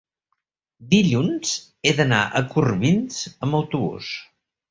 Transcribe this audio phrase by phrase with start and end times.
[0.93, 1.51] dilluns
[1.85, 4.09] he d'anar a Corbins amb autobús.